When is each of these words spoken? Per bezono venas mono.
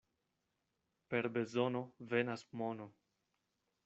Per 1.13 1.29
bezono 1.35 1.83
venas 2.15 2.43
mono. 2.63 2.89